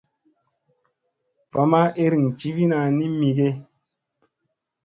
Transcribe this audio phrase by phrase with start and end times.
[1.53, 3.49] Va ma iirigi jivina ni mi ge.